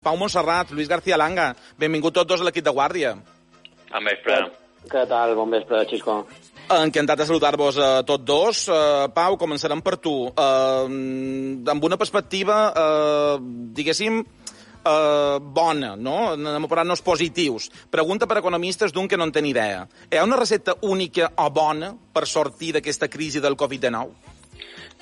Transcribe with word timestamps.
Pau 0.00 0.16
Montserrat, 0.16 0.70
Lluís 0.72 0.88
García 0.88 1.18
Langa, 1.20 1.50
benvingut 1.76 2.14
tots 2.16 2.28
dos 2.30 2.40
a 2.40 2.44
l'equip 2.46 2.64
de 2.64 2.72
Guàrdia. 2.72 3.10
Bon 3.90 4.06
vespre. 4.08 4.38
Què 4.88 5.02
tal? 5.10 5.34
Bon 5.36 5.52
vespre, 5.52 5.82
Xisco. 5.90 6.14
Encantat 6.72 7.20
de 7.20 7.26
saludar-vos 7.28 7.76
a 7.76 7.88
tots 8.08 8.24
dos. 8.24 8.62
Uh, 8.72 9.10
Pau, 9.12 9.36
començarem 9.36 9.82
per 9.84 9.98
tu. 10.00 10.14
Uh, 10.30 10.88
amb 11.74 11.84
una 11.84 12.00
perspectiva, 12.00 12.56
uh, 12.72 13.44
diguéssim, 13.76 14.22
uh, 14.24 15.36
bona, 15.60 15.92
no? 16.00 16.16
Anem 16.32 16.64
a 16.64 16.72
posar-nos 16.72 17.04
positius. 17.04 17.68
Pregunta 17.92 18.24
per 18.24 18.40
economistes 18.40 18.96
d'un 18.96 19.04
que 19.04 19.20
no 19.20 19.28
en 19.28 19.36
té 19.36 19.44
ni 19.44 19.52
idea. 19.52 19.84
Hi 20.08 20.16
ha 20.16 20.24
una 20.24 20.40
recepta 20.40 20.78
única 20.80 21.28
o 21.36 21.50
bona 21.52 21.92
per 21.92 22.24
sortir 22.24 22.72
d'aquesta 22.78 23.12
crisi 23.12 23.44
del 23.44 23.52
Covid-19? 23.52 24.39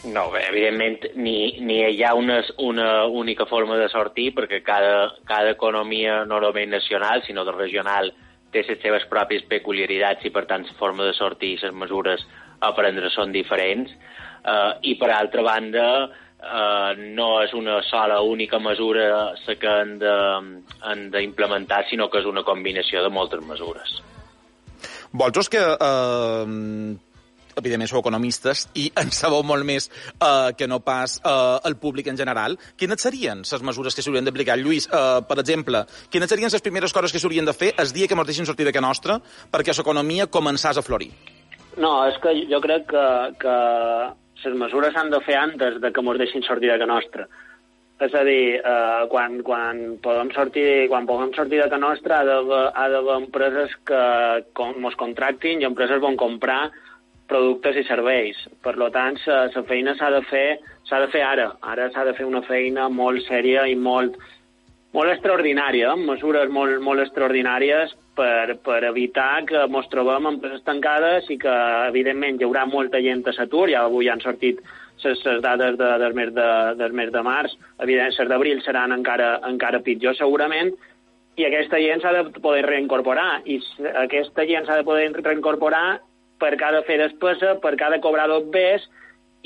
No, 0.05 0.29
bé, 0.31 0.45
evidentment 0.47 1.09
ni, 1.19 1.59
ni 1.59 1.81
hi 1.83 2.03
ha 2.07 2.13
una, 2.15 2.39
una 2.63 3.07
única 3.07 3.49
forma 3.51 3.77
de 3.81 3.89
sortir 3.91 4.31
perquè 4.37 4.61
cada, 4.63 5.09
cada 5.27 5.57
economia 5.57 6.23
no 6.25 6.39
només 6.45 6.69
nacional 6.71 7.25
sinó 7.27 7.45
de 7.45 7.55
regional 7.57 8.13
té 8.55 8.63
les 8.63 8.79
seves 8.81 9.09
pròpies 9.11 9.43
peculiaritats 9.51 10.25
i 10.25 10.31
per 10.31 10.47
tant 10.47 10.65
la 10.69 10.79
forma 10.79 11.09
de 11.09 11.17
sortir 11.19 11.57
i 11.57 11.61
les 11.65 11.75
mesures 11.75 12.23
a 12.61 12.71
prendre 12.77 13.11
són 13.11 13.35
diferents 13.35 13.91
uh, 13.91 14.79
i 14.87 14.95
per 15.01 15.11
altra 15.17 15.43
banda 15.43 15.89
uh, 16.07 16.95
no 17.19 17.29
és 17.43 17.53
una 17.59 17.81
sola 17.91 18.21
única 18.23 18.63
mesura 18.63 19.35
la 19.35 19.59
que 19.59 19.75
han 19.75 21.11
d'implementar 21.11 21.85
sinó 21.91 22.09
que 22.09 22.23
és 22.23 22.31
una 22.31 22.47
combinació 22.47 23.03
de 23.03 23.11
moltes 23.11 23.43
mesures. 23.43 23.99
Vols 25.11 25.49
que 25.49 25.59
eh, 25.59 26.45
evidentment 27.61 27.91
sou 27.91 28.01
economistes 28.03 28.67
i 28.79 28.89
en 29.03 29.13
sabeu 29.15 29.45
molt 29.47 29.67
més 29.69 29.91
uh, 30.19 30.51
que 30.57 30.69
no 30.71 30.81
pas 30.85 31.19
uh, 31.23 31.59
el 31.69 31.79
públic 31.81 32.09
en 32.09 32.19
general. 32.21 32.59
Quines 32.79 33.03
serien 33.03 33.43
les 33.45 33.67
mesures 33.71 33.95
que 33.95 34.05
s'haurien 34.05 34.27
d'aplicar? 34.27 34.59
Lluís, 34.61 34.89
uh, 34.91 35.21
per 35.29 35.41
exemple, 35.43 35.85
quines 36.13 36.31
serien 36.31 36.53
les 36.53 36.65
primeres 36.65 36.95
coses 36.95 37.13
que 37.15 37.23
s'haurien 37.23 37.49
de 37.49 37.57
fer 37.57 37.75
el 37.77 37.93
dia 37.95 38.09
que 38.09 38.17
ens 38.19 38.31
deixin 38.31 38.49
sortir 38.49 38.69
de 38.69 38.73
que 38.75 38.85
nostra 38.85 39.19
perquè 39.53 39.75
l'economia 39.77 40.29
començàs 40.31 40.79
a 40.79 40.85
florir? 40.85 41.13
No, 41.79 41.93
és 42.11 42.17
que 42.23 42.33
jo 42.51 42.59
crec 42.63 42.89
que, 42.91 43.05
que 43.43 43.59
les 44.45 44.57
mesures 44.59 44.95
s'han 44.95 45.13
de 45.13 45.21
fer 45.27 45.37
antes 45.39 45.79
de 45.83 45.93
que 45.93 46.03
ens 46.03 46.19
deixin 46.25 46.43
sortir 46.47 46.73
de 46.73 46.79
que 46.81 46.91
nostra. 46.91 47.29
És 47.99 48.15
a 48.15 48.23
dir, 48.23 48.61
eh, 48.63 49.07
quan, 49.11 49.41
quan, 49.43 49.81
podem 50.03 50.29
sortir, 50.31 50.87
quan 50.91 51.07
podem 51.07 51.33
sortir 51.35 51.59
de 51.63 51.69
que 51.71 51.81
nostra 51.83 52.21
ha 52.23 52.85
d'haver 52.93 53.17
empreses 53.17 53.75
que 53.87 54.03
ens 54.63 54.99
contractin 55.01 55.63
i 55.63 55.67
empreses 55.67 56.03
van 56.05 56.17
comprar 56.17 56.69
productes 57.29 57.77
i 57.77 57.85
serveis. 57.85 58.41
Per 58.65 58.75
tant, 58.95 59.21
la 59.27 59.63
feina 59.69 59.95
s'ha 59.99 60.11
de 60.15 60.23
fer 60.31 60.49
s'ha 60.89 61.01
de 61.05 61.11
fer 61.13 61.23
ara. 61.23 61.53
Ara 61.63 61.91
s'ha 61.93 62.05
de 62.09 62.15
fer 62.17 62.27
una 62.27 62.43
feina 62.47 62.89
molt 62.89 63.25
sèria 63.27 63.67
i 63.69 63.77
molt, 63.77 64.17
molt 64.97 65.13
extraordinària, 65.13 65.93
amb 65.93 66.09
mesures 66.09 66.51
molt, 66.51 66.81
molt 66.85 67.05
extraordinàries 67.05 67.95
per, 68.17 68.57
per 68.65 68.81
evitar 68.89 69.45
que 69.49 69.67
ens 69.69 69.91
trobem 69.93 70.33
empreses 70.33 70.65
tancades 70.67 71.29
i 71.31 71.39
que, 71.39 71.55
evidentment, 71.93 72.41
hi 72.41 72.49
haurà 72.49 72.65
molta 72.67 73.03
gent 73.05 73.25
a 73.27 73.37
l'atur. 73.37 73.69
Ja 73.75 73.85
avui 73.87 74.09
han 74.09 74.25
sortit 74.25 74.63
les 75.05 75.25
dades 75.45 75.77
de, 75.79 75.91
del, 76.03 76.15
mes 76.17 76.33
de, 76.35 76.51
del 76.81 76.97
mes 76.97 77.13
de 77.15 77.23
març. 77.23 77.55
Evidentment, 77.79 78.17
les 78.19 78.33
d'abril 78.33 78.63
seran 78.65 78.97
encara, 78.97 79.37
encara 79.47 79.85
pitjor, 79.85 80.17
segurament, 80.19 80.73
i 81.39 81.45
aquesta 81.47 81.79
gent 81.79 82.01
s'ha 82.03 82.17
de 82.17 82.41
poder 82.43 82.65
reincorporar. 82.67 83.45
I 83.47 83.61
aquesta 84.07 84.47
gent 84.49 84.67
s'ha 84.67 84.81
de 84.81 84.89
poder 84.89 85.13
reincorporar 85.21 86.01
per 86.39 86.55
cada 86.61 86.85
fer 86.87 86.99
despesa, 87.01 87.57
per 87.63 87.75
cada 87.81 88.01
cobrar 88.01 88.29
dos 88.31 88.49
bés, 88.55 88.85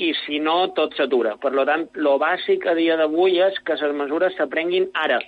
i 0.01 0.13
si 0.23 0.39
no, 0.41 0.73
tot 0.77 0.95
s'atura. 0.97 1.35
Per 1.41 1.51
tant, 1.67 1.85
el 1.99 2.09
bàsic 2.21 2.65
a 2.67 2.73
dia 2.77 2.97
d'avui 2.97 3.39
és 3.45 3.59
que 3.65 3.77
les 3.77 3.95
mesures 3.95 4.35
s'aprenguin 4.37 4.89
ara, 4.97 5.19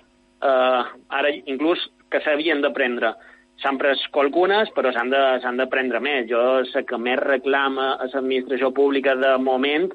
uh, 0.42 0.82
ara 1.10 1.32
inclús 1.46 1.82
que 2.10 2.22
s'havien 2.24 2.64
de 2.64 2.72
prendre. 2.74 3.14
S'han 3.62 3.78
pres 3.80 4.02
qualcunes, 4.12 4.72
però 4.76 4.92
s'han 4.92 5.14
de, 5.14 5.22
de 5.40 5.68
prendre 5.72 6.02
més. 6.04 6.26
Jo 6.28 6.66
sé 6.72 6.84
que 6.84 6.98
més 7.00 7.22
reclama 7.22 7.94
a 7.96 8.10
l'administració 8.10 8.74
pública 8.76 9.16
de 9.16 9.38
moment 9.40 9.88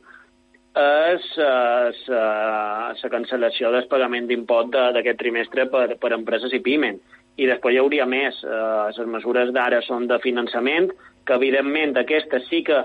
és 0.81 1.25
la 1.37 2.95
uh, 2.95 3.09
cancel·lació 3.11 3.73
del 3.75 3.89
pagament 3.91 4.29
d'impost 4.31 4.71
d'aquest 4.95 5.19
trimestre 5.19 5.67
per, 5.69 5.97
per 5.99 6.13
empreses 6.15 6.55
i 6.55 6.63
pimen. 6.63 7.01
I 7.41 7.49
després 7.51 7.75
hi 7.75 7.81
hauria 7.83 8.07
més. 8.07 8.39
Uh, 8.47 8.87
les 8.95 9.11
mesures 9.19 9.51
d'ara 9.53 9.83
són 9.83 10.07
de 10.07 10.21
finançament, 10.23 10.93
que 11.27 11.37
evidentment 11.37 11.97
aquestes 12.01 12.47
sí 12.49 12.63
que 12.65 12.79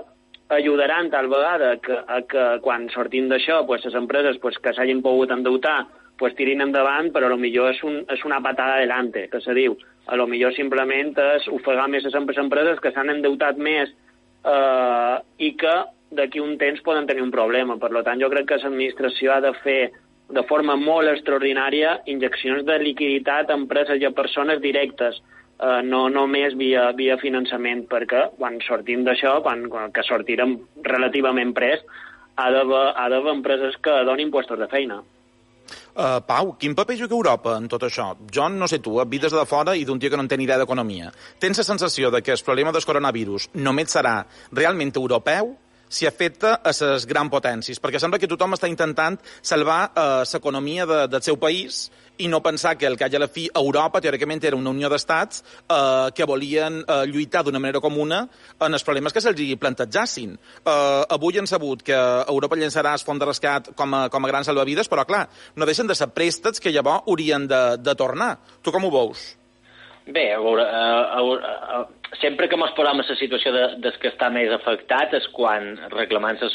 ajudaran 0.48 1.10
tal 1.10 1.28
vegada 1.28 1.76
que, 1.82 1.92
a 1.92 2.22
que 2.22 2.44
quan 2.62 2.88
sortim 2.94 3.28
d'això 3.28 3.64
pues, 3.66 3.84
les 3.84 3.94
empreses 3.98 4.38
pues, 4.42 4.58
que 4.62 4.72
s'hagin 4.74 5.02
pogut 5.02 5.32
endeutar 5.34 5.86
pues, 6.18 6.34
tirin 6.38 6.62
endavant, 6.64 7.10
però 7.12 7.26
a 7.26 7.34
lo 7.34 7.40
millor 7.40 7.72
és, 7.74 7.82
un, 7.84 8.00
és 8.08 8.22
una 8.24 8.40
patada 8.40 8.78
adelante, 8.78 9.26
que 9.32 9.40
se 9.44 9.54
diu. 9.54 9.76
A 10.06 10.16
lo 10.16 10.26
millor 10.30 10.54
simplement 10.54 11.12
és 11.34 11.48
ofegar 11.52 11.88
més 11.92 12.06
les 12.06 12.14
empreses 12.16 12.80
que 12.80 12.92
s'han 12.94 13.10
endeutat 13.12 13.58
més 13.58 13.90
eh, 13.90 15.16
i 15.42 15.52
que 15.58 15.76
d'aquí 16.16 16.40
un 16.40 16.56
temps 16.58 16.80
poden 16.86 17.06
tenir 17.06 17.24
un 17.24 17.34
problema. 17.34 17.76
Per 17.82 17.90
tant, 18.02 18.20
jo 18.22 18.30
crec 18.32 18.48
que 18.48 18.60
l'administració 18.62 19.34
ha 19.34 19.40
de 19.44 19.52
fer 19.64 19.80
de 20.30 20.42
forma 20.48 20.74
molt 20.78 21.10
extraordinària 21.10 22.00
injeccions 22.10 22.64
de 22.66 22.78
liquiditat 22.82 23.50
a 23.50 23.58
empreses 23.58 24.00
i 24.00 24.06
a 24.06 24.14
persones 24.14 24.62
directes, 24.62 25.20
eh, 25.58 25.82
no 25.84 26.06
només 26.12 26.56
via, 26.58 26.90
via 26.96 27.18
finançament, 27.20 27.86
perquè 27.90 28.28
quan 28.38 28.60
sortim 28.66 29.04
d'això, 29.06 29.40
quan, 29.42 29.66
quan 29.72 29.92
que 29.92 30.04
sortirem 30.06 30.56
relativament 30.86 31.54
pres, 31.56 31.84
ha 32.36 32.50
d'haver 32.52 33.32
empreses 33.32 33.76
que 33.82 34.00
donin 34.04 34.30
puestos 34.30 34.58
de 34.60 34.68
feina. 34.68 35.02
Uh, 35.96 36.20
Pau, 36.22 36.52
quin 36.60 36.74
paper 36.76 36.94
juga 37.00 37.16
Europa 37.16 37.56
en 37.56 37.66
tot 37.72 37.86
això? 37.88 38.10
Jo 38.32 38.50
no 38.52 38.68
sé 38.68 38.78
tu, 38.84 38.98
et 39.00 39.08
vides 39.10 39.32
de 39.32 39.44
fora 39.48 39.72
i 39.74 39.86
d'un 39.88 39.98
tio 39.98 40.12
que 40.12 40.18
no 40.18 40.26
en 40.26 40.28
té 40.28 40.36
ni 40.36 40.44
idea 40.44 40.60
d'economia. 40.60 41.08
Tens 41.40 41.58
la 41.58 41.64
sensació 41.64 42.10
de 42.12 42.20
que 42.22 42.34
el 42.36 42.44
problema 42.44 42.72
del 42.72 42.84
coronavirus 42.84 43.48
només 43.54 43.96
serà 43.96 44.18
realment 44.52 44.92
europeu 44.94 45.56
si 45.88 46.06
afecta 46.06 46.56
a 46.62 46.72
les 46.74 47.06
grans 47.06 47.30
potències, 47.30 47.80
perquè 47.82 48.00
sembla 48.02 48.18
que 48.18 48.30
tothom 48.30 48.56
està 48.56 48.68
intentant 48.70 49.18
salvar 49.42 49.92
l'economia 50.26 50.86
de, 50.86 51.06
del 51.10 51.22
seu 51.22 51.38
país 51.40 51.86
i 52.18 52.28
no 52.28 52.42
pensar 52.42 52.76
que 52.78 52.86
el 52.86 52.96
que 52.96 53.08
hi 53.08 53.14
ha 53.14 53.18
a 53.18 53.24
la 53.24 53.28
fi 53.28 53.46
Europa, 53.54 54.00
teòricament, 54.00 54.42
era 54.44 54.56
una 54.56 54.72
unió 54.72 54.88
d'estats 54.88 55.42
eh, 55.68 56.10
que 56.16 56.28
volien 56.28 56.80
eh, 56.80 57.02
lluitar 57.10 57.44
d'una 57.44 57.60
manera 57.60 57.82
comuna 57.84 58.22
en 58.58 58.72
els 58.72 58.84
problemes 58.86 59.12
que 59.12 59.20
se'ls 59.20 59.56
plantejassin. 59.60 60.36
Eh, 60.36 61.02
avui 61.16 61.38
han 61.38 61.48
sabut 61.50 61.82
que 61.84 61.96
Europa 61.96 62.56
llançarà 62.56 62.94
el 62.96 63.04
fons 63.06 63.20
de 63.20 63.28
rescat 63.28 63.72
com 63.76 63.94
a, 63.94 64.06
com 64.08 64.24
a 64.24 64.30
gran 64.32 64.44
salvavides, 64.44 64.88
però, 64.88 65.04
clar, 65.04 65.26
no 65.56 65.68
deixen 65.68 65.86
de 65.86 65.94
ser 65.94 66.12
préstecs 66.14 66.60
que 66.60 66.72
llavors 66.72 67.04
haurien 67.06 67.48
de, 67.48 67.64
de 67.78 67.94
tornar. 67.94 68.36
Tu 68.62 68.72
com 68.72 68.88
ho 68.88 68.92
veus? 68.92 69.34
Bé, 70.06 70.28
a 70.32 70.38
veure, 70.38 70.62
a, 70.62 71.18
a, 71.18 71.20
a, 71.76 72.16
sempre 72.20 72.46
que 72.46 72.54
ens 72.54 72.74
posem 72.78 73.00
a 73.02 73.04
la 73.08 73.14
situació 73.18 73.50
de, 73.54 73.62
des 73.82 73.96
que 73.98 74.12
està 74.12 74.28
més 74.30 74.52
afectat 74.54 75.14
és 75.18 75.26
quan 75.34 75.72
reclamant 75.90 76.38
la 76.38 76.50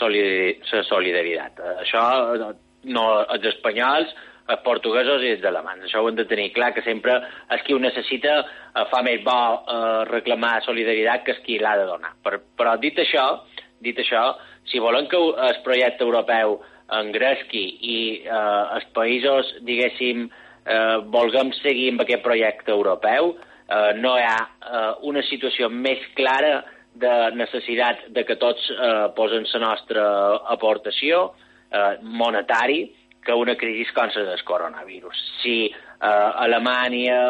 solidaritat. 0.88 1.60
Això 1.84 2.04
no 2.96 3.06
els 3.22 3.48
espanyols 3.52 4.14
els 4.52 4.64
portuguesos 4.64 5.24
i 5.24 5.34
els 5.36 5.44
alemans. 5.46 5.84
Això 5.84 6.00
ho 6.02 6.08
hem 6.10 6.16
de 6.18 6.26
tenir 6.30 6.50
clar, 6.56 6.72
que 6.74 6.84
sempre 6.86 7.18
és 7.52 7.64
qui 7.68 7.76
ho 7.76 7.80
necessita 7.80 8.38
eh, 8.40 8.86
fa 8.92 9.02
més 9.04 9.20
bo 9.24 9.38
eh, 9.60 10.04
reclamar 10.10 10.62
solidaritat 10.66 11.26
que 11.26 11.36
és 11.36 11.44
qui 11.46 11.60
l'ha 11.60 11.76
de 11.82 11.90
donar. 11.92 12.16
Per, 12.24 12.40
però 12.58 12.78
dit 12.80 12.98
això, 13.04 13.26
dit 13.84 14.00
això, 14.00 14.30
si 14.72 14.80
volen 14.80 15.08
que 15.12 15.20
el 15.20 15.60
projecte 15.66 16.08
europeu 16.08 16.62
engresqui 16.92 17.66
i 17.84 18.00
eh, 18.24 18.64
els 18.78 18.88
països, 18.96 19.54
diguéssim, 19.68 20.26
eh, 20.28 20.51
volguem 21.14 21.52
seguir 21.62 21.90
amb 21.92 22.04
aquest 22.04 22.24
projecte 22.24 22.72
europeu, 22.72 23.36
eh, 23.68 23.94
no 23.98 24.16
hi 24.18 24.26
ha 24.28 24.38
eh, 24.38 24.94
una 25.10 25.24
situació 25.30 25.70
més 25.70 26.02
clara 26.16 26.62
de 26.94 27.14
necessitat 27.36 28.08
de 28.10 28.26
que 28.28 28.36
tots 28.36 28.68
eh, 28.72 29.08
posen 29.16 29.48
la 29.54 29.62
nostra 29.64 30.04
aportació 30.54 31.30
eh, 31.72 31.98
monetari 32.02 32.84
que 33.24 33.34
una 33.38 33.56
crisi 33.56 33.86
com 33.94 34.10
la 34.10 34.26
del 34.28 34.44
coronavirus. 34.44 35.18
Si 35.42 35.58
eh, 35.70 35.74
Alemanya, 36.46 37.22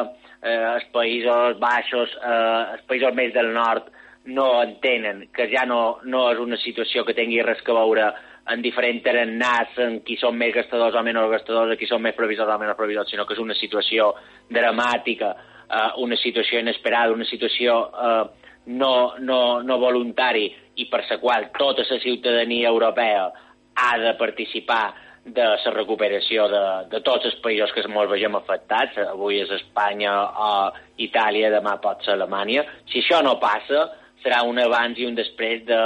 eh, 0.41 0.75
els 0.75 0.87
països 0.93 1.59
baixos, 1.59 2.15
eh, 2.17 2.77
els 2.77 2.85
països 2.89 3.13
més 3.13 3.33
del 3.33 3.53
nord 3.53 3.91
no 4.25 4.61
entenen 4.61 5.27
que 5.33 5.47
ja 5.49 5.65
no, 5.65 5.99
no 6.03 6.27
és 6.31 6.39
una 6.39 6.57
situació 6.61 7.03
que 7.05 7.17
tingui 7.17 7.41
res 7.41 7.61
que 7.65 7.73
veure 7.73 8.11
en 8.49 8.61
diferent 8.61 9.01
tarannàs, 9.05 9.77
en 9.83 9.99
qui 10.05 10.17
són 10.17 10.37
més 10.37 10.53
gastadors 10.55 10.95
o 10.97 11.03
menys 11.05 11.29
gastadors, 11.31 11.73
en 11.73 11.79
qui 11.79 11.89
són 11.89 12.01
més 12.01 12.17
previsors 12.17 12.49
o 12.49 12.57
menys 12.59 12.77
previsors, 12.79 13.11
sinó 13.11 13.25
que 13.25 13.35
és 13.37 13.43
una 13.43 13.57
situació 13.57 14.11
dramàtica, 14.49 15.35
eh, 15.69 15.91
una 16.01 16.17
situació 16.17 16.59
inesperada, 16.59 17.13
una 17.13 17.27
situació 17.29 17.77
eh, 17.91 18.23
no, 18.65 19.13
no, 19.19 19.61
no 19.61 19.77
voluntari 19.81 20.49
i 20.81 20.87
per 20.89 21.03
la 21.09 21.19
qual 21.21 21.49
tota 21.57 21.85
la 21.89 21.99
ciutadania 21.99 22.69
europea 22.69 23.31
ha 23.75 23.97
de 23.97 24.13
participar 24.19 24.93
de 25.23 25.43
la 25.43 25.71
recuperació 25.75 26.47
de, 26.49 26.61
de 26.89 27.01
tots 27.05 27.27
els 27.29 27.37
països 27.43 27.71
que 27.73 27.83
ens 27.85 28.09
vegem 28.09 28.35
afectats. 28.35 28.97
Avui 29.05 29.37
és 29.41 29.51
Espanya 29.53 30.13
o 30.17 30.53
Itàlia, 30.97 31.51
demà 31.53 31.77
pot 31.81 32.01
ser 32.03 32.15
Alemanya. 32.15 32.65
Si 32.89 33.03
això 33.03 33.21
no 33.21 33.37
passa, 33.39 33.85
serà 34.23 34.41
un 34.45 34.59
abans 34.61 34.97
i 34.97 35.05
un 35.05 35.15
després 35.17 35.61
de 35.65 35.81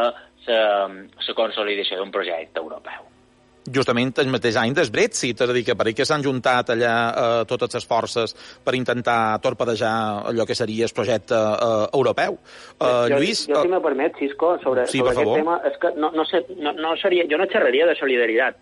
la 0.48 1.34
consolidació 1.36 1.98
d'un 2.00 2.12
projecte 2.12 2.60
europeu. 2.60 3.12
justament 3.66 4.12
el 4.22 4.28
mateix 4.30 4.56
any 4.62 4.76
del 4.78 4.92
Brexit, 4.94 5.40
és 5.42 5.50
a 5.50 5.54
dir, 5.54 5.64
que 5.66 5.74
per 5.74 5.88
que 5.98 6.06
s'han 6.06 6.22
juntat 6.22 6.70
allà 6.70 6.92
eh, 7.10 7.46
totes 7.50 7.74
les 7.74 7.86
forces 7.90 8.36
per 8.64 8.76
intentar 8.78 9.40
torpedejar 9.42 10.22
allò 10.30 10.46
que 10.46 10.54
seria 10.54 10.86
el 10.86 10.94
projecte 10.94 11.34
eh, 11.34 11.88
europeu. 11.98 12.38
Eh, 12.78 12.86
jo, 12.86 13.16
Lluís... 13.18 13.48
Jo, 13.50 13.64
si 13.64 13.68
me 13.72 13.80
permet, 13.82 14.14
Cisco, 14.20 14.60
sobre, 14.62 14.86
sí, 14.86 15.00
sobre 15.00 15.16
aquest 15.16 15.24
favor. 15.26 15.40
tema, 15.40 15.56
és 15.66 15.80
que 15.82 15.92
no, 15.98 16.12
no, 16.14 16.26
sé, 16.30 16.44
no, 16.60 16.74
no 16.78 16.94
seria, 17.02 17.26
jo 17.32 17.40
no 17.42 17.48
xerraria 17.50 17.88
de 17.90 17.96
solidaritat, 17.98 18.60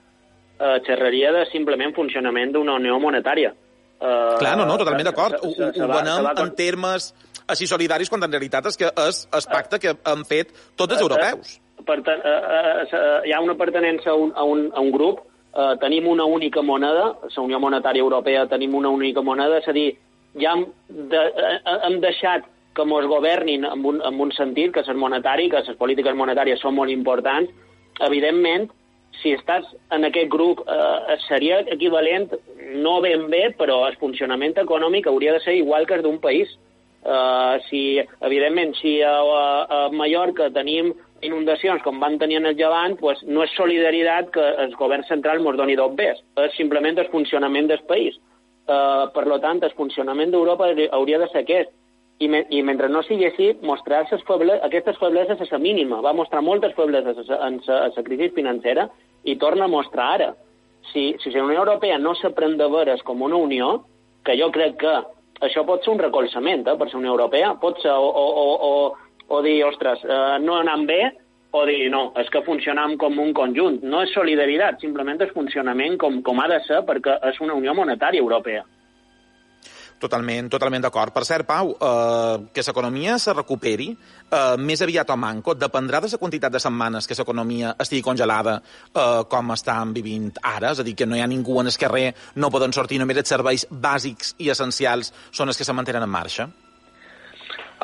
uh, 0.62 0.78
xerraria 0.88 1.34
de 1.36 1.44
simplement 1.52 1.92
funcionament 1.94 2.54
d'una 2.56 2.78
unió 2.80 2.96
monetària. 3.04 3.52
Uh, 4.00 4.38
Clar, 4.40 4.56
no, 4.56 4.64
no, 4.66 4.78
totalment 4.80 5.10
d'acord. 5.12 5.36
Ho, 5.44 5.52
ho 5.52 5.88
va- 5.92 6.00
venem 6.00 6.32
en 6.32 6.56
termes 6.56 7.10
així 7.48 7.68
solidaris, 7.68 8.08
quan 8.08 8.24
en 8.24 8.32
realitat 8.32 8.72
és 8.72 8.80
que 8.80 8.88
és 8.88 9.28
el 9.36 9.44
pacte 9.52 9.80
que 9.84 9.98
han 10.08 10.24
fet 10.24 10.56
tots 10.80 10.96
els 10.96 11.04
europeus. 11.04 11.60
Per 11.86 12.00
tant, 12.06 12.24
eh, 12.24 12.40
eh, 12.58 12.88
eh, 12.88 13.20
hi 13.28 13.34
ha 13.34 13.42
una 13.42 13.56
pertenença 13.60 14.12
a 14.12 14.16
un, 14.16 14.34
a 14.36 14.44
un, 14.44 14.70
a 14.74 14.82
un 14.82 14.92
grup, 14.92 15.22
eh, 15.54 15.76
tenim 15.82 16.08
una 16.08 16.26
única 16.26 16.62
moneda, 16.62 17.14
la 17.24 17.44
Unió 17.44 17.60
Monetària 17.60 18.02
Europea 18.02 18.48
tenim 18.48 18.76
una 18.76 18.90
única 18.90 19.22
moneda, 19.22 19.60
és 19.60 19.68
a 19.68 19.76
dir, 19.76 19.92
ja 20.40 20.56
hem, 20.56 20.66
de, 20.90 21.24
eh, 21.46 21.78
hem 21.88 22.00
deixat 22.02 22.48
que 22.74 22.86
mos 22.90 23.06
governin 23.06 23.66
amb 23.70 23.86
un, 23.86 24.02
amb 24.02 24.22
un 24.22 24.32
sentit, 24.34 24.74
que 24.74 24.82
és 24.82 24.96
monetari, 24.98 25.50
que 25.50 25.62
les 25.62 25.78
polítiques 25.78 26.16
monetàries 26.18 26.62
són 26.62 26.74
molt 26.76 26.90
importants. 26.90 27.52
Evidentment, 28.02 28.72
si 29.22 29.36
estàs 29.38 29.68
en 29.94 30.08
aquest 30.10 30.30
grup, 30.34 30.64
eh, 30.66 31.18
seria 31.28 31.62
equivalent, 31.76 32.32
no 32.82 33.00
ben 33.02 33.30
bé, 33.30 33.52
però 33.58 33.84
el 33.88 33.98
funcionament 34.02 34.58
econòmic 34.58 35.08
hauria 35.08 35.34
de 35.34 35.44
ser 35.46 35.56
igual 35.56 35.86
que 35.86 36.00
el 36.00 36.06
d'un 36.06 36.20
país. 36.20 36.50
Uh, 37.04 37.60
si, 37.68 38.00
evidentment, 38.24 38.78
si 38.80 39.02
a, 39.04 39.18
a, 39.20 39.42
a 39.68 39.80
Mallorca 39.92 40.48
tenim 40.56 40.94
inundacions 41.26 41.84
com 41.84 42.00
van 42.02 42.18
tenir 42.20 42.38
en 42.40 42.50
el 42.50 42.58
Llevant, 42.60 42.98
pues 43.00 43.22
no 43.28 43.44
és 43.46 43.56
solidaritat 43.58 44.32
que 44.36 44.44
el 44.66 44.76
govern 44.80 45.06
central 45.10 45.42
ens 45.42 45.58
doni 45.58 45.76
dos 45.80 45.96
bes, 45.96 46.22
és 46.46 46.56
simplement 46.58 47.00
el 47.00 47.10
funcionament 47.12 47.70
del 47.72 47.84
país. 47.90 48.20
Uh, 48.64 49.10
per 49.12 49.26
lo 49.28 49.40
tant, 49.44 49.60
el 49.64 49.74
funcionament 49.76 50.32
d'Europa 50.32 50.70
hauria 50.96 51.20
de 51.20 51.28
ser 51.32 51.44
aquest. 51.44 51.74
I, 52.22 52.30
me, 52.30 52.44
i 52.54 52.62
mentre 52.64 52.88
no 52.88 53.02
sigui 53.04 53.26
així, 53.28 53.50
mostrar 53.66 54.06
feble, 54.28 54.60
aquestes 54.64 55.00
febleses 55.02 55.42
és 55.42 55.52
la 55.52 55.60
mínima. 55.60 56.00
Va 56.02 56.14
mostrar 56.14 56.44
moltes 56.46 56.76
febleses 56.78 57.18
en 57.28 57.60
la 57.68 58.04
crisi 58.06 58.30
financera 58.36 58.88
i 59.24 59.36
torna 59.36 59.66
a 59.66 59.72
mostrar 59.72 60.14
ara. 60.14 60.30
Si, 60.92 61.16
si 61.20 61.32
la 61.32 61.44
Unió 61.44 61.64
Europea 61.64 61.98
no 61.98 62.14
s'aprèn 62.16 62.56
de 62.60 62.68
veres 62.70 63.04
com 63.04 63.22
una 63.22 63.40
unió, 63.40 63.84
que 64.24 64.38
jo 64.40 64.52
crec 64.52 64.78
que 64.80 64.94
això 65.44 65.66
pot 65.68 65.84
ser 65.84 65.94
un 65.94 66.00
recolzament 66.00 66.68
eh, 66.68 66.78
per 66.80 66.88
la 66.88 67.00
Unió 67.00 67.16
Europea, 67.18 67.54
pot 67.60 67.82
ser 67.84 67.92
o, 67.92 68.08
o, 68.08 68.26
o, 68.44 68.48
o, 68.70 69.13
o 69.28 69.42
dir, 69.46 69.64
ostres, 69.66 70.04
eh, 70.04 70.38
no 70.44 70.58
anant 70.60 70.86
bé, 70.90 71.02
o 71.54 71.66
dir, 71.70 71.90
no, 71.94 72.08
és 72.18 72.30
que 72.34 72.42
funcionam 72.46 72.98
com 72.98 73.20
un 73.22 73.34
conjunt. 73.38 73.82
No 73.86 74.02
és 74.04 74.14
solidaritat, 74.16 74.80
simplement 74.82 75.22
és 75.22 75.34
funcionament 75.36 76.00
com, 76.02 76.22
com 76.26 76.40
ha 76.42 76.48
de 76.50 76.60
ser 76.68 76.82
perquè 76.88 77.20
és 77.30 77.42
una 77.46 77.58
Unió 77.60 77.76
Monetària 77.78 78.24
Europea. 78.24 78.64
Totalment, 80.04 80.50
totalment 80.52 80.84
d'acord. 80.84 81.14
Per 81.16 81.24
cert, 81.24 81.46
Pau, 81.48 81.70
eh, 81.78 82.50
que 82.52 82.64
l'economia 82.66 83.16
se 83.22 83.32
recuperi 83.38 83.92
eh, 83.94 84.58
més 84.58 84.82
aviat 84.84 85.14
o 85.14 85.16
manco 85.16 85.54
dependrà 85.56 86.02
de 86.04 86.10
la 86.12 86.20
quantitat 86.20 86.52
de 86.52 86.60
setmanes 86.60 87.08
que 87.08 87.16
l'economia 87.16 87.76
estigui 87.80 88.04
congelada 88.04 88.58
eh, 88.60 89.22
com 89.30 89.54
estan 89.56 89.94
vivint 89.94 90.34
ara, 90.42 90.74
és 90.74 90.82
a 90.82 90.84
dir, 90.84 90.98
que 90.98 91.08
no 91.08 91.16
hi 91.16 91.24
ha 91.24 91.30
ningú 91.30 91.62
en 91.62 91.72
el 91.72 91.80
carrer, 91.80 92.12
no 92.36 92.52
poden 92.52 92.74
sortir 92.74 93.00
només 93.00 93.22
els 93.22 93.32
serveis 93.32 93.68
bàsics 93.70 94.36
i 94.40 94.52
essencials 94.52 95.14
són 95.32 95.48
els 95.48 95.58
que 95.58 95.70
se 95.70 95.78
mantenen 95.78 96.04
en 96.04 96.12
marxa. 96.18 96.50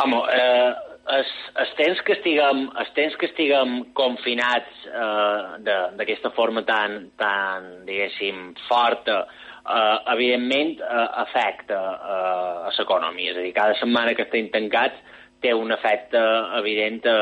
Home, 0.03 0.19
eh, 0.33 0.88
els, 1.15 1.29
els, 1.61 1.75
temps 1.77 2.01
que 2.05 2.15
estiguem, 2.17 2.65
els 2.81 2.89
temps 2.97 3.15
que 3.19 3.29
estiguem 3.29 3.77
confinats 3.97 4.87
eh, 4.89 5.59
d'aquesta 5.97 6.31
forma 6.37 6.63
tan, 6.67 7.11
tan, 7.19 7.69
diguéssim, 7.87 8.49
forta, 8.67 9.21
eh, 9.63 9.97
evidentment 10.15 10.75
eh, 10.81 11.07
afecta 11.23 11.79
eh, 11.79 12.67
a 12.69 12.73
l'economia. 12.77 13.33
És 13.33 13.39
a 13.39 13.45
dir, 13.45 13.55
cada 13.57 13.77
setmana 13.79 14.15
que 14.17 14.27
estem 14.27 14.51
tancats 14.53 15.17
té 15.43 15.53
un 15.55 15.71
efecte 15.71 16.19
evident 16.59 17.07
a, 17.07 17.17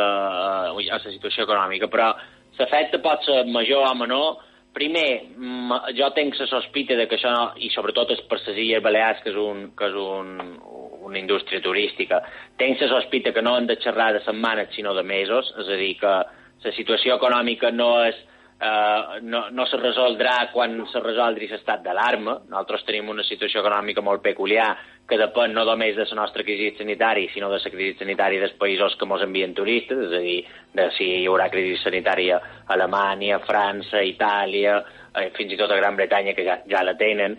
a 0.71 0.73
la 0.73 0.99
situació 1.05 1.45
econòmica, 1.45 1.89
però 1.91 2.11
l'efecte 2.57 3.01
pot 3.03 3.25
ser 3.25 3.43
major 3.53 3.85
o 3.85 3.95
menor. 3.95 4.43
Primer, 4.77 5.09
mm, 5.33 5.93
jo 5.97 6.09
tinc 6.13 6.37
la 6.37 6.49
sospita 6.49 6.97
de 6.97 7.07
que 7.09 7.17
això, 7.17 7.33
i 7.57 7.69
sobretot 7.73 8.11
és 8.13 8.21
per 8.29 8.41
les 8.43 8.57
Illes 8.57 8.83
Balears, 8.83 9.23
que 9.23 9.31
és, 9.31 9.37
un, 9.41 9.71
que 9.77 9.89
és 9.89 9.95
un, 9.97 10.33
una 11.07 11.19
indústria 11.19 11.61
turística, 11.63 12.21
tinc 12.59 12.81
la 12.83 12.89
sospita 12.91 13.33
que 13.33 13.41
no 13.41 13.55
han 13.55 13.67
de 13.67 13.79
xerrar 13.81 14.11
de 14.13 14.23
setmanes, 14.25 14.73
sinó 14.75 14.93
de 14.93 15.03
mesos, 15.03 15.53
és 15.63 15.69
a 15.71 15.77
dir, 15.79 15.93
que 16.01 16.15
la 16.67 16.73
situació 16.75 17.15
econòmica 17.15 17.71
no 17.71 17.91
és 18.05 18.19
eh, 18.59 19.19
no, 19.21 19.49
no 19.51 19.65
se 19.69 19.77
resoldrà 19.77 20.49
quan 20.53 20.79
se 20.91 21.01
resoldri 21.03 21.49
l'estat 21.51 21.83
d'alarma. 21.85 22.39
Nosaltres 22.49 22.85
tenim 22.87 23.09
una 23.13 23.25
situació 23.27 23.61
econòmica 23.61 24.03
molt 24.05 24.23
peculiar 24.25 24.71
que 25.07 25.19
depèn 25.19 25.53
no 25.55 25.63
només 25.63 25.95
de 25.95 26.03
la 26.09 26.19
nostra 26.19 26.43
crisi 26.43 26.73
sanitària, 26.77 27.31
sinó 27.31 27.49
de 27.51 27.61
la 27.63 27.71
crisi 27.71 27.95
sanitària 27.99 28.43
dels 28.43 28.57
països 28.59 28.97
que 28.99 29.07
ens 29.07 29.23
envien 29.23 29.55
turistes, 29.55 30.01
és 30.09 30.13
a 30.13 30.21
dir, 30.23 30.39
de 30.75 30.89
si 30.97 31.07
hi 31.21 31.27
haurà 31.27 31.47
crisi 31.53 31.77
sanitària 31.83 32.41
a 32.41 32.73
Alemanya, 32.75 33.39
França, 33.47 34.03
Itàlia, 34.03 34.81
eh, 35.15 35.29
fins 35.37 35.53
i 35.53 35.59
tot 35.59 35.71
a 35.71 35.79
Gran 35.79 35.95
Bretanya, 35.95 36.35
que 36.35 36.43
ja, 36.43 36.59
ja 36.67 36.83
la 36.83 36.97
tenen. 36.99 37.37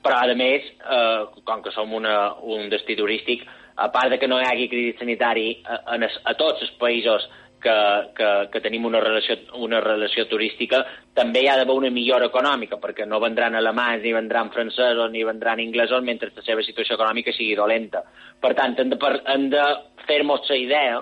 Però, 0.00 0.16
a 0.16 0.34
més, 0.34 0.64
eh, 0.80 1.42
com 1.44 1.60
que 1.62 1.74
som 1.76 1.92
una, 1.92 2.32
un 2.40 2.70
destí 2.72 2.96
turístic, 2.96 3.44
a 3.76 3.88
part 3.92 4.10
de 4.12 4.18
que 4.18 4.28
no 4.28 4.40
hi 4.40 4.48
hagi 4.48 4.68
crisi 4.68 4.96
sanitari 4.98 5.62
a, 5.64 5.82
a, 5.96 6.10
a 6.24 6.34
tots 6.40 6.64
els 6.64 6.72
països 6.80 7.28
que, 7.62 7.76
que, 8.16 8.30
que 8.52 8.62
tenim 8.64 8.86
una 8.88 9.00
relació, 9.04 9.36
una 9.60 9.80
relació 9.84 10.26
turística, 10.30 10.82
també 11.14 11.44
hi 11.44 11.50
ha 11.52 11.56
d'haver 11.60 11.76
una 11.76 11.92
millora 11.94 12.30
econòmica, 12.30 12.80
perquè 12.82 13.06
no 13.06 13.20
vendran 13.22 13.54
alemanys, 13.58 14.02
ni 14.04 14.14
vendran 14.16 14.52
francesos, 14.54 15.10
ni 15.12 15.24
vendran 15.28 15.60
inglesos, 15.60 16.02
mentre 16.04 16.32
la 16.36 16.46
seva 16.46 16.64
situació 16.66 16.96
econòmica 16.96 17.34
sigui 17.36 17.56
dolenta. 17.58 18.04
Per 18.40 18.54
tant, 18.58 18.78
hem 18.80 18.92
de, 18.92 19.00
hem 19.34 19.48
de 19.52 19.64
fer-nos 20.08 20.48
la 20.48 20.60
idea 20.60 21.00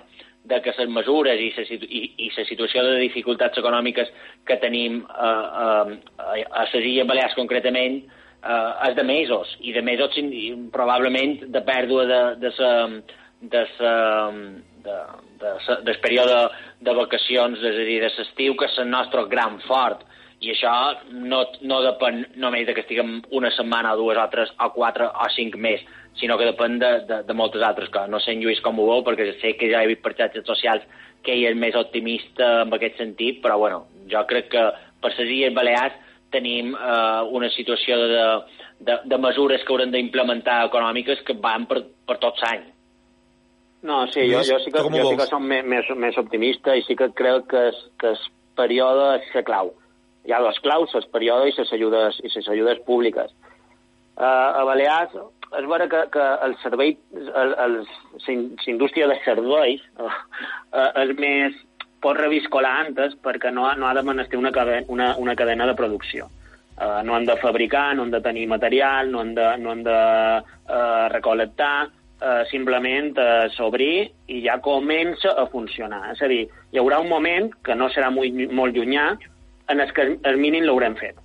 de 0.48 0.60
que 0.64 0.72
les 0.78 0.88
mesures 0.88 1.40
i 1.40 1.50
la, 1.56 1.64
i, 1.68 2.00
i 2.24 2.30
la 2.36 2.44
situació 2.48 2.84
de 2.86 3.00
dificultats 3.02 3.60
econòmiques 3.60 4.08
que 4.48 4.56
tenim 4.62 5.02
eh, 5.04 5.26
eh, 5.26 6.44
a 6.48 6.64
les 6.64 6.78
Illes 6.80 7.08
Balears 7.08 7.36
concretament 7.36 8.00
eh, 8.00 8.88
és 8.88 8.96
de 8.96 9.04
mesos, 9.04 9.52
i 9.60 9.74
de 9.76 9.82
mesos 9.84 10.16
probablement 10.72 11.42
de 11.52 11.62
pèrdua 11.66 12.06
de, 12.08 12.22
de, 12.44 12.52
sa, 12.56 12.72
de, 13.54 13.64
sa, 13.76 13.92
de, 14.84 14.98
de, 15.40 15.54
del 15.86 16.00
període 16.04 16.38
de 16.84 16.94
vacacions, 16.96 17.58
és 17.58 17.80
a 17.82 17.86
dir, 17.88 17.98
de 18.04 18.10
l'estiu, 18.18 18.56
que 18.58 18.68
és 18.68 18.78
el 18.82 18.90
nostre 18.90 19.24
gran 19.30 19.58
fort. 19.66 20.04
I 20.38 20.52
això 20.52 20.72
no, 21.10 21.42
no 21.66 21.80
depèn 21.82 22.20
només 22.38 22.66
de 22.66 22.74
que 22.74 22.84
estiguem 22.84 23.16
una 23.34 23.50
setmana 23.56 23.96
o 23.96 23.98
dues 23.98 24.20
o 24.22 24.26
tres 24.30 24.52
o 24.62 24.70
quatre 24.76 25.08
o 25.10 25.30
cinc 25.34 25.56
més, 25.58 25.82
sinó 26.20 26.36
que 26.38 26.46
depèn 26.46 26.78
de, 26.78 26.92
de, 27.08 27.22
de 27.26 27.34
moltes 27.34 27.64
altres 27.66 27.90
coses. 27.90 28.10
No 28.10 28.20
sé 28.22 28.34
en 28.34 28.44
Lluís 28.44 28.62
com 28.62 28.78
ho 28.78 28.86
veu, 28.86 29.02
perquè 29.06 29.32
sé 29.40 29.56
que 29.58 29.70
ja 29.72 29.82
he 29.82 29.90
vist 29.90 30.04
per 30.04 30.14
xarxes 30.18 30.46
socials 30.46 30.86
que 31.26 31.34
ell 31.34 31.48
és 31.50 31.58
més 31.58 31.74
optimista 31.78 32.62
en 32.62 32.74
aquest 32.74 33.00
sentit, 33.02 33.42
però 33.42 33.58
bueno, 33.58 33.86
jo 34.10 34.22
crec 34.30 34.50
que 34.54 34.64
per 35.02 35.12
les 35.16 35.26
Illes 35.26 35.54
Balears 35.54 35.98
tenim 36.30 36.74
eh, 36.74 37.20
una 37.34 37.50
situació 37.54 37.98
de, 37.98 38.24
de, 38.86 38.98
de 39.10 39.18
mesures 39.18 39.64
que 39.64 39.74
haurem 39.74 39.92
d'implementar 39.92 40.60
econòmiques 40.68 41.22
que 41.26 41.36
van 41.42 41.66
per, 41.70 41.82
per 42.06 42.18
tot 42.22 42.38
l'any. 42.44 42.66
No, 43.82 44.06
sí, 44.10 44.24
jo, 44.26 44.40
jo 44.42 44.58
sí 44.58 44.72
que, 44.72 44.80
jo 44.82 45.10
sí 45.12 45.16
que 45.20 45.26
som 45.30 45.44
més, 45.46 45.64
més, 45.64 45.86
més 45.96 46.16
optimista 46.18 46.74
i 46.74 46.82
sí 46.82 46.96
que 46.98 47.10
crec 47.14 47.46
que 47.52 47.68
es, 47.68 47.76
que 48.00 48.10
es 48.16 48.24
període 48.58 49.12
és 49.20 49.28
la 49.36 49.42
clau. 49.46 49.70
Hi 50.26 50.34
ha 50.34 50.40
dos 50.42 50.58
claus, 50.60 50.94
el 50.98 51.06
període 51.14 51.46
i 51.48 51.54
les 51.56 51.72
ajudes, 51.72 52.18
i 52.24 52.32
les 52.34 52.48
ajudes 52.48 52.80
públiques. 52.88 53.30
Uh, 54.18 54.24
a 54.58 54.64
Balears 54.66 55.14
és 55.14 55.66
vera 55.70 55.86
que, 55.88 56.00
que 56.10 56.24
el 56.44 56.56
servei, 56.60 56.96
la 57.22 57.68
indústria 58.66 59.06
de 59.06 59.14
serveis 59.24 59.84
uh, 59.96 60.08
uh, 60.74 60.90
és 61.04 61.12
més, 61.22 61.54
pot 62.02 62.18
reviscolar 62.18 62.74
antes 62.88 63.14
perquè 63.22 63.52
no, 63.54 63.68
ha- 63.68 63.76
no 63.78 63.86
ha 63.86 63.94
de 63.94 64.02
menester 64.02 64.38
una 64.38 64.50
cadena, 64.52 64.84
una, 64.88 65.12
una 65.22 65.36
cadena 65.38 65.66
de 65.70 65.76
producció. 65.78 66.26
Uh, 66.78 67.00
no 67.06 67.14
han 67.14 67.24
de 67.26 67.36
fabricar, 67.38 67.94
no 67.94 68.02
han 68.04 68.10
de 68.10 68.20
tenir 68.22 68.48
material, 68.50 69.10
no 69.10 69.20
han 69.22 69.32
de, 69.34 69.46
no 69.62 69.70
han 69.70 69.82
de 69.86 69.96
uh, 70.42 71.06
recol·lectar, 71.14 71.88
uh, 72.20 72.42
simplement 72.50 73.16
uh, 73.18 73.46
s'obrir 73.54 74.10
i 74.28 74.42
ja 74.44 74.58
comença 74.64 75.34
a 75.36 75.46
funcionar. 75.52 76.12
És 76.12 76.22
a 76.22 76.28
dir, 76.30 76.44
hi 76.72 76.80
haurà 76.80 77.00
un 77.02 77.08
moment, 77.10 77.50
que 77.64 77.76
no 77.78 77.90
serà 77.94 78.10
molt, 78.14 78.44
molt 78.52 78.76
llunyà, 78.76 79.08
en 79.68 79.80
el 79.80 79.92
que 79.92 80.06
el 80.16 80.38
mínim 80.40 80.66
l'haurem 80.66 80.96
fet. 80.98 81.18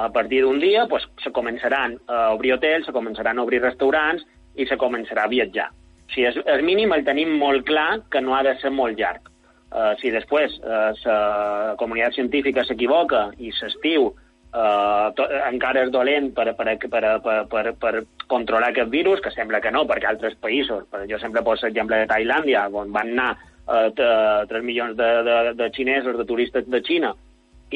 A 0.00 0.08
partir 0.08 0.40
d'un 0.42 0.60
dia 0.60 0.86
pues, 0.88 1.04
se 1.22 1.30
començaran 1.34 1.98
a 2.08 2.30
obrir 2.32 2.54
hotels, 2.54 2.86
se 2.86 2.94
començaran 2.96 3.38
a 3.38 3.44
obrir 3.44 3.60
restaurants 3.62 4.24
i 4.56 4.66
se 4.66 4.78
començarà 4.80 5.26
a 5.26 5.32
viatjar. 5.32 5.68
O 6.08 6.12
sigui, 6.14 6.28
el, 6.30 6.38
el 6.54 6.62
mínim 6.64 6.94
el 6.96 7.04
tenim 7.04 7.34
molt 7.40 7.66
clar 7.68 8.00
que 8.10 8.22
no 8.24 8.34
ha 8.36 8.42
de 8.46 8.56
ser 8.62 8.72
molt 8.72 8.96
llarg. 8.98 9.28
Uh, 9.68 9.92
si 10.00 10.08
després 10.08 10.54
uh, 10.64 10.94
la 11.04 11.74
comunitat 11.76 12.16
científica 12.16 12.64
s'equivoca 12.64 13.26
i 13.36 13.52
s'estiu 13.52 14.14
to, 14.52 15.26
encara 15.48 15.84
és 15.84 15.92
dolent 15.92 16.30
per, 16.36 16.46
per, 16.56 16.74
per, 16.80 17.02
per, 17.24 17.36
per, 17.50 17.64
per 17.76 17.92
controlar 18.30 18.70
aquest 18.72 18.90
virus, 18.90 19.20
que 19.24 19.32
sembla 19.34 19.60
que 19.60 19.72
no, 19.74 19.84
perquè 19.88 20.08
altres 20.08 20.38
països, 20.40 20.86
per, 20.90 21.04
jo 21.10 21.20
sempre 21.20 21.44
poso 21.44 21.66
l'exemple 21.66 22.00
de 22.00 22.08
Tailàndia, 22.10 22.66
on 22.72 22.92
van 22.94 23.12
anar 23.12 23.30
uh, 23.68 24.46
3 24.48 24.64
milions 24.64 24.96
de, 24.96 25.08
de, 25.28 25.38
de 25.58 25.70
xinesos, 25.76 26.16
de 26.18 26.26
turistes 26.28 26.68
de 26.68 26.82
Xina, 26.84 27.14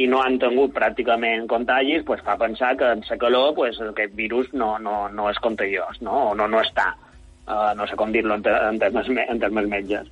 i 0.01 0.07
no 0.09 0.23
han 0.25 0.39
tingut 0.41 0.73
pràcticament 0.73 1.45
contagis, 1.51 2.05
pues, 2.09 2.23
fa 2.25 2.39
pensar 2.41 2.75
que 2.81 2.89
en 2.97 3.05
la 3.09 3.19
calor 3.21 3.55
pues, 3.55 3.81
aquest 3.81 4.15
virus 4.17 4.49
no, 4.57 4.79
no, 4.79 5.09
no 5.13 5.29
és 5.29 5.41
contagiós, 5.45 6.01
no? 6.01 6.31
o 6.31 6.35
no, 6.35 6.49
no 6.49 6.63
està. 6.65 6.95
Uh, 7.43 7.75
no 7.77 7.85
sé 7.91 7.99
com 7.99 8.13
dir-lo 8.15 8.39
en, 8.39 8.47
en, 8.47 8.79
termes, 8.81 9.09
en 9.29 9.41
termes 9.43 9.69
metges. 9.69 10.09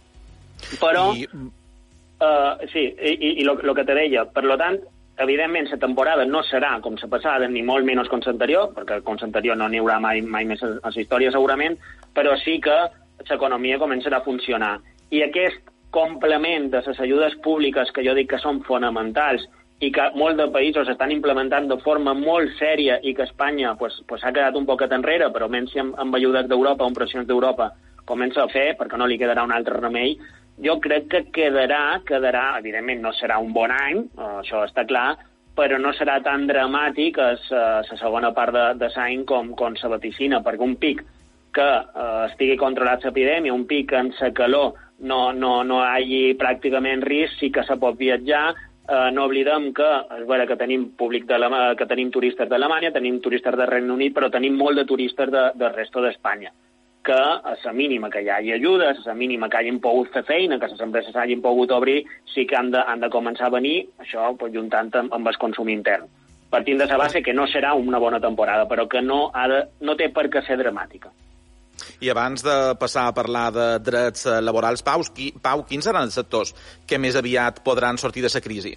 Però, 0.83 1.13
I... 1.17 1.25
uh, 1.31 2.67
sí, 2.73 2.91
i, 2.93 3.37
i 3.41 3.45
lo, 3.47 3.55
lo 3.65 3.75
que 3.75 3.87
te 3.89 3.97
deia, 3.97 4.27
per 4.29 4.45
lo 4.45 4.59
tant, 4.61 4.77
evidentment, 5.23 5.69
la 5.71 5.79
temporada 5.81 6.25
no 6.27 6.43
serà 6.49 6.73
com 6.83 6.97
la 7.01 7.09
passada, 7.13 7.49
ni 7.49 7.63
molt 7.67 7.87
menys 7.87 8.09
com 8.09 8.23
l'anterior, 8.25 8.71
perquè 8.77 9.01
com 9.07 9.19
l'anterior 9.21 9.57
no 9.57 9.69
n'hi 9.69 9.81
haurà 9.83 9.99
mai, 10.01 10.23
mai 10.23 10.45
més 10.49 10.63
a 10.63 10.77
la 10.83 10.93
història, 10.95 11.33
segurament, 11.35 11.77
però 12.15 12.37
sí 12.41 12.59
que 12.61 12.77
l'economia 13.29 13.79
començarà 13.79 14.21
a 14.21 14.25
funcionar. 14.25 14.79
I 15.11 15.25
aquest 15.27 15.71
complement 15.91 16.71
de 16.71 16.83
les 16.87 17.01
ajudes 17.01 17.35
públiques 17.45 17.91
que 17.93 18.05
jo 18.07 18.15
dic 18.15 18.31
que 18.31 18.39
són 18.39 18.63
fonamentals 18.67 19.47
i 19.81 19.91
que 19.93 20.11
molts 20.15 20.37
de 20.39 20.47
països 20.53 20.89
estan 20.93 21.13
implementant 21.13 21.69
de 21.69 21.79
forma 21.85 22.13
molt 22.15 22.53
sèria 22.59 22.99
i 23.03 23.15
que 23.17 23.25
Espanya 23.25 23.75
pues, 23.81 23.97
pues, 24.07 24.23
ha 24.25 24.33
quedat 24.33 24.57
un 24.57 24.67
poquet 24.69 24.93
enrere, 24.93 25.31
però 25.33 25.49
menys 25.49 25.73
amb, 25.81 25.97
amb 25.99 26.17
ajudes 26.19 26.49
d'Europa, 26.51 26.85
amb 26.85 26.97
pressions 26.97 27.27
d'Europa, 27.27 27.71
comença 28.05 28.45
a 28.45 28.51
fer, 28.53 28.75
perquè 28.77 28.99
no 29.01 29.09
li 29.09 29.19
quedarà 29.19 29.45
un 29.47 29.55
altre 29.57 29.81
remei, 29.81 30.19
jo 30.65 30.77
crec 30.81 31.09
que 31.11 31.25
quedarà, 31.35 32.01
quedarà, 32.07 32.59
evidentment 32.61 33.03
no 33.05 33.13
serà 33.17 33.39
un 33.41 33.53
bon 33.57 33.73
any, 33.73 34.05
eh, 34.05 34.31
això 34.43 34.65
està 34.67 34.85
clar, 34.89 35.17
però 35.57 35.79
no 35.81 35.93
serà 35.97 36.21
tan 36.25 36.47
dramàtic 36.49 37.19
a 37.19 37.33
la 37.51 37.97
segona 37.99 38.31
part 38.37 38.55
de, 38.55 38.67
de 38.81 38.91
l'any 38.95 39.25
com, 39.29 39.55
com 39.59 39.77
la 39.83 39.93
vaticina, 39.97 40.43
perquè 40.45 40.65
un 40.65 40.77
pic 40.81 41.03
que 41.57 41.69
eh, 41.81 42.25
estigui 42.31 42.57
controlat 42.61 43.05
l'epidèmia, 43.05 43.55
un 43.55 43.67
pic 43.67 43.93
en 43.99 44.13
la 44.21 44.33
calor 44.37 44.79
no, 45.01 45.33
no, 45.33 45.63
no 45.65 45.81
hi 45.81 45.89
hagi 45.91 46.23
pràcticament 46.41 47.03
risc, 47.09 47.41
sí 47.41 47.51
que 47.51 47.65
se 47.65 47.77
pot 47.81 47.99
viatjar, 47.99 48.55
eh, 48.87 49.11
no 49.17 49.27
oblidem 49.27 49.73
que 49.77 49.91
és 50.21 50.27
vera 50.29 50.47
que 50.47 50.61
tenim 50.61 50.91
públic 50.97 51.27
de 51.27 51.41
que 51.77 51.87
tenim 51.87 52.11
turistes 52.11 52.49
d'Alemanya, 52.49 52.93
tenim 52.93 53.21
turistes 53.21 53.57
del 53.57 53.67
Regne 53.69 53.93
Unit, 53.93 54.15
però 54.15 54.31
tenim 54.31 54.57
molt 54.57 54.77
de 54.77 54.85
turistes 54.85 55.31
de, 55.31 55.51
del 55.57 55.75
resto 55.75 56.05
d'Espanya 56.05 56.53
que 57.05 57.13
a 57.13 57.57
la 57.65 57.73
mínima 57.73 58.11
que 58.11 58.23
hi 58.23 58.29
hagi 58.29 58.53
ajudes, 58.53 58.99
a 58.99 59.09
la 59.09 59.15
mínima 59.15 59.49
que 59.49 59.57
hagin 59.57 59.81
pogut 59.81 60.11
fer 60.13 60.23
feina, 60.29 60.59
que 60.61 60.69
les 60.69 60.81
empreses 60.81 61.17
hagin 61.17 61.41
pogut 61.43 61.73
obrir, 61.73 62.05
sí 62.35 62.47
que 62.47 62.57
han 62.57 62.71
de, 62.71 62.81
han 62.81 63.01
de 63.01 63.09
començar 63.11 63.49
a 63.49 63.57
venir, 63.57 63.89
això 63.99 64.35
pues, 64.37 64.53
juntant 64.53 64.93
amb, 64.95 65.15
amb 65.17 65.33
el 65.33 65.39
consum 65.41 65.69
intern. 65.73 66.09
Partint 66.51 66.83
de 66.83 66.87
la 66.91 66.99
base 66.99 67.23
que 67.23 67.33
no 67.33 67.47
serà 67.47 67.73
una 67.79 67.99
bona 68.03 68.21
temporada, 68.21 68.67
però 68.69 68.89
que 68.91 69.01
no, 69.01 69.31
ha 69.33 69.47
de, 69.49 69.65
no 69.87 69.97
té 69.97 70.11
per 70.11 70.27
què 70.29 70.43
ser 70.47 70.59
dramàtica. 70.59 71.13
I 72.05 72.11
abans 72.13 72.43
de 72.45 72.57
passar 72.81 73.07
a 73.09 73.15
parlar 73.17 73.49
de 73.55 73.67
drets 73.81 74.27
laborals, 74.43 74.83
Pau, 74.85 75.05
qui, 75.15 75.31
Pau 75.41 75.65
quins 75.69 75.87
seran 75.87 76.09
els 76.09 76.19
sectors 76.19 76.53
que 76.87 76.99
més 76.99 77.17
aviat 77.17 77.63
podran 77.65 77.97
sortir 78.03 78.27
de 78.27 78.33
la 78.35 78.45
crisi? 78.45 78.75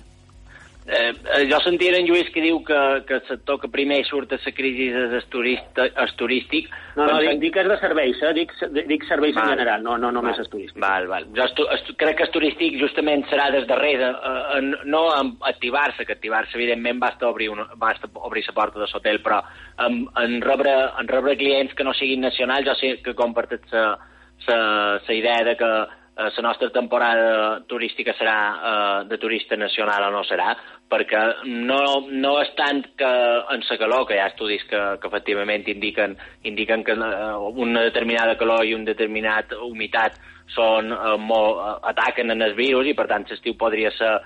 Eh, 0.85 1.13
eh, 1.37 1.47
jo 1.47 1.59
sentia 1.63 1.95
en 1.95 2.07
Lluís 2.07 2.27
que 2.33 2.41
diu 2.43 2.57
que, 2.67 2.77
que 3.07 3.15
el 3.15 3.27
sector 3.29 3.59
que 3.61 3.69
primer 3.71 4.01
surt 4.03 4.33
a 4.35 4.39
la 4.43 4.51
crisi 4.51 4.89
és 4.91 5.13
el, 5.15 5.23
turista, 5.31 5.85
el 5.87 6.11
turístic. 6.19 6.67
No, 6.97 7.05
no, 7.07 7.21
dic, 7.23 7.39
dic 7.39 7.59
és 7.61 7.69
de 7.71 7.77
serveis, 7.79 8.19
eh? 8.19 8.33
dic, 8.35 8.51
dic 8.89 9.05
serveis 9.07 9.35
val. 9.37 9.45
en 9.45 9.55
general, 9.55 9.85
no, 9.85 9.95
no 9.97 10.11
només 10.11 10.41
el 10.43 10.49
turístic. 10.51 10.81
Val, 10.83 11.07
val. 11.07 11.29
Jo 11.37 11.47
estu, 11.47 11.67
estu, 11.77 11.95
crec 11.99 12.19
que 12.19 12.27
el 12.27 12.33
turístic 12.35 12.75
justament 12.81 13.23
serà 13.31 13.47
des 13.55 13.67
darrere, 13.69 14.11
eh, 14.11 14.61
no 14.83 15.05
en 15.15 15.33
activar-se, 15.53 16.03
que 16.05 16.17
activar-se 16.19 16.59
evidentment 16.59 16.99
basta 16.99 17.31
obrir, 17.31 17.49
una, 17.55 17.69
basta 17.79 18.11
obrir 18.19 18.43
la 18.49 18.57
porta 18.59 18.83
de 18.83 18.91
l'hotel, 18.91 19.23
però 19.23 19.39
en, 19.87 20.03
en, 20.19 20.39
rebre, 20.43 20.75
en 20.99 21.07
rebre 21.07 21.39
clients 21.39 21.73
que 21.73 21.87
no 21.87 21.95
siguin 21.95 22.27
nacionals, 22.27 22.67
jo 22.67 22.75
sé 22.81 22.95
que 23.05 23.15
comparteix 23.15 23.71
la 23.71 25.13
idea 25.15 25.43
de 25.47 25.55
que 25.55 25.73
eh, 26.15 26.29
la 26.36 26.41
nostra 26.41 26.70
temporada 26.70 27.62
turística 27.67 28.13
serà 28.17 28.38
eh, 28.53 29.05
de 29.10 29.17
turista 29.17 29.55
nacional 29.55 30.10
o 30.10 30.12
no 30.12 30.24
serà, 30.27 30.53
perquè 30.89 31.24
no, 31.46 32.05
no 32.10 32.36
és 32.41 32.51
tant 32.58 32.84
que 32.98 33.13
en 33.53 33.65
la 33.70 33.77
calor, 33.82 34.05
que 34.08 34.17
hi 34.17 34.22
ha 34.22 34.29
estudis 34.32 34.63
que, 34.70 34.82
que 35.01 35.10
efectivament 35.10 35.67
indiquen, 35.67 36.17
indiquen 36.43 36.84
que 36.84 36.93
eh, 36.93 37.34
una 37.65 37.82
determinada 37.82 38.38
calor 38.38 38.65
i 38.65 38.75
un 38.77 38.86
determinat 38.86 39.55
humitat 39.62 40.20
són 40.53 40.91
eh, 40.93 41.17
molt, 41.17 41.60
eh, 41.60 41.75
ataquen 41.93 42.32
en 42.32 42.41
els 42.46 42.58
virus 42.58 42.88
i 42.88 42.98
per 42.98 43.08
tant 43.12 43.25
l'estiu 43.29 43.58
podria 43.58 43.91
ser 43.98 44.17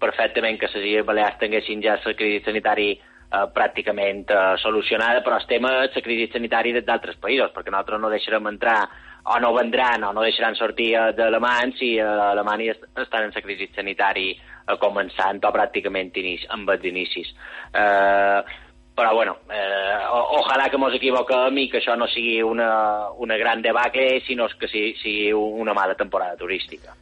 perfectament 0.00 0.58
que 0.60 0.68
les 0.72 0.84
Illes 0.84 1.06
Balears 1.06 1.38
tinguessin 1.40 1.82
ja 1.82 1.96
la 2.02 2.14
crisi 2.14 2.44
sanitari 2.44 2.90
eh, 2.92 3.46
pràcticament 3.54 4.30
eh, 4.30 4.56
solucionada, 4.62 5.22
però 5.24 5.38
el 5.40 5.48
tema 5.48 5.72
és 5.84 5.94
la 5.94 6.04
crisi 6.04 6.30
sanitària 6.32 6.82
d'altres 6.82 7.18
països, 7.22 7.52
perquè 7.54 7.72
nosaltres 7.72 8.02
no 8.02 8.12
deixarem 8.12 8.50
entrar 8.52 8.80
o 9.26 9.38
no 9.40 9.52
vendran 9.54 10.04
o 10.04 10.12
no 10.12 10.22
deixaran 10.22 10.54
sortir 10.54 10.92
eh, 10.94 11.12
d'Alemany 11.16 11.72
si 11.78 11.96
a 11.98 12.04
eh, 12.06 12.28
Alemanya 12.32 12.76
estan 13.02 13.26
en 13.26 13.34
la 13.34 13.42
crisi 13.42 13.70
sanitari 13.74 14.28
eh, 14.32 14.76
començant 14.82 15.42
o 15.44 15.52
pràcticament 15.54 16.14
inici, 16.22 16.46
amb 16.50 16.70
els 16.70 16.84
inicis. 16.84 17.32
Eh, 17.72 18.40
però 18.96 19.12
bueno, 19.12 19.38
eh, 19.52 19.96
ojalà 20.38 20.70
que 20.70 20.78
mos 20.80 20.94
equivoquem 20.96 21.58
i 21.60 21.66
que 21.68 21.82
això 21.82 21.98
no 22.00 22.06
sigui 22.08 22.38
una, 22.42 23.10
una 23.20 23.36
gran 23.36 23.60
debacle, 23.62 24.22
sinó 24.24 24.48
que 24.58 24.70
sigui, 24.72 24.94
sigui 25.02 25.32
una 25.36 25.74
mala 25.76 25.98
temporada 25.98 26.36
turística. 26.36 26.94